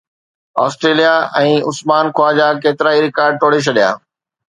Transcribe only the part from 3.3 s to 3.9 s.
ٽوڙي ڇڏيا